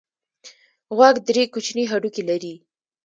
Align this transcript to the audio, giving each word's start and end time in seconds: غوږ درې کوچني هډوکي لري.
غوږ 0.97 1.15
درې 1.27 1.43
کوچني 1.53 1.83
هډوکي 1.91 2.23
لري. 2.29 2.53